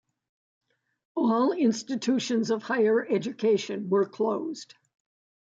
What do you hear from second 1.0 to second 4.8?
All institutions of higher education were closed.